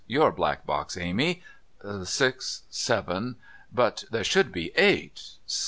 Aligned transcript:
Your 0.07 0.31
black 0.31 0.65
box, 0.65 0.97
Amy... 0.97 1.43
Six, 2.05 2.63
Seven... 2.71 3.35
But 3.71 4.03
there 4.09 4.23
should 4.23 4.51
be 4.51 4.71
Eight... 4.75 5.33